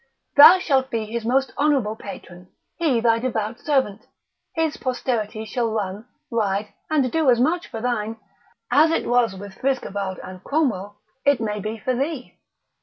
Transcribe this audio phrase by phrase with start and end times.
[0.35, 4.07] Thou shalt be his most honourable patron, he thy devout servant,
[4.55, 8.17] his posterity shall run, ride, and do as much for thine,
[8.71, 12.33] as it was with Frisgobald and Cromwell, it may be for thee.